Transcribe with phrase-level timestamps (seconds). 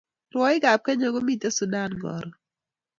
[0.33, 2.29] Rwaik ab kenya komiten sudan karon